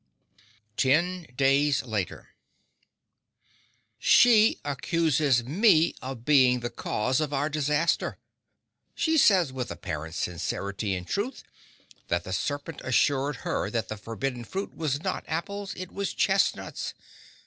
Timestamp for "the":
6.61-6.71, 12.23-12.33, 13.89-13.95